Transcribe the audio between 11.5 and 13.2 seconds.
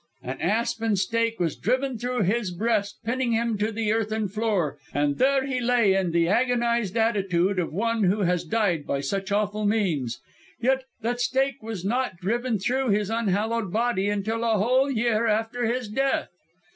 was not driven through his